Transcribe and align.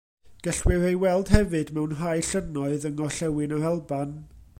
Gellir 0.45 0.85
ei 0.91 0.95
weld 1.01 1.27
hefyd 1.33 1.69
mewn 1.75 1.93
rhai 1.99 2.15
llynnoedd 2.29 2.87
yng 2.91 2.99
ngorllewin 3.01 3.55
yr 3.59 3.69
Alban. 3.73 4.17